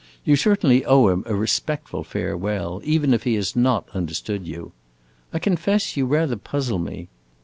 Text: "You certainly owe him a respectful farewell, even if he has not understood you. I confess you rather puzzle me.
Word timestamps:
"You 0.25 0.35
certainly 0.35 0.83
owe 0.83 1.09
him 1.09 1.21
a 1.27 1.35
respectful 1.35 2.03
farewell, 2.03 2.81
even 2.83 3.13
if 3.13 3.21
he 3.21 3.35
has 3.35 3.55
not 3.55 3.87
understood 3.93 4.47
you. 4.47 4.71
I 5.31 5.37
confess 5.37 5.95
you 5.95 6.07
rather 6.07 6.37
puzzle 6.37 6.79
me. 6.79 7.07